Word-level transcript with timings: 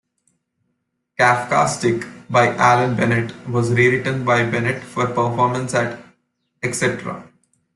"Kafka's 1.19 1.79
Dick" 1.79 2.07
by 2.27 2.55
Alan 2.55 2.95
Bennett, 2.95 3.35
was 3.47 3.71
rewritten 3.71 4.25
by 4.25 4.43
Bennett 4.49 4.81
for 4.81 5.05
performance 5.05 5.75
at 5.75 6.01
the 6.59 6.69
Etcetera. 6.69 7.29